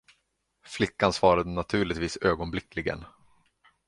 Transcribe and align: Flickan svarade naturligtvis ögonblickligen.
Flickan 0.65 1.13
svarade 1.13 1.49
naturligtvis 1.49 2.17
ögonblickligen. 2.21 3.05